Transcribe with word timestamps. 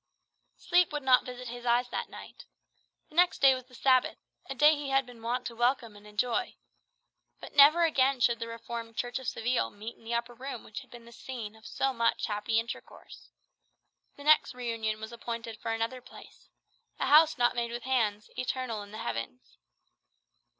Sleep 0.57 0.91
would 0.91 1.03
not 1.03 1.27
visit 1.27 1.47
his 1.49 1.63
eyes 1.63 1.87
that 1.89 2.09
night. 2.09 2.45
The 3.09 3.15
next 3.15 3.37
day 3.39 3.53
was 3.53 3.65
the 3.65 3.75
Sabbath, 3.75 4.17
a 4.49 4.55
day 4.55 4.73
he 4.73 4.89
had 4.89 5.05
been 5.05 5.21
wont 5.21 5.45
to 5.45 5.55
welcome 5.55 5.95
and 5.95 6.07
enjoy. 6.07 6.55
But 7.39 7.53
never 7.53 7.83
again 7.83 8.19
should 8.19 8.39
the 8.39 8.47
Reformed 8.47 8.95
Church 8.97 9.19
of 9.19 9.27
Seville 9.27 9.69
meet 9.69 9.95
in 9.97 10.03
the 10.03 10.15
upper 10.15 10.33
room 10.33 10.63
which 10.63 10.79
had 10.79 10.89
been 10.89 11.05
the 11.05 11.11
scene 11.11 11.55
of 11.55 11.67
so 11.67 11.93
much 11.93 12.25
happy 12.25 12.59
intercourse. 12.59 13.29
The 14.15 14.23
next 14.23 14.55
reunion 14.55 14.99
was 14.99 15.11
appointed 15.11 15.59
for 15.61 15.71
another 15.71 16.01
place, 16.01 16.49
a 16.97 17.05
house 17.05 17.37
not 17.37 17.53
made 17.55 17.69
with 17.69 17.83
hands, 17.83 18.31
eternal 18.35 18.81
in 18.81 18.89
the 18.89 18.97
heavens. 18.97 19.59